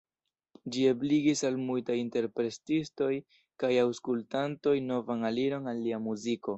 [0.75, 3.13] Ĝi ebligis al multaj interpretistoj
[3.65, 6.49] kaj aŭskultantoj novan aliron al lia muziko.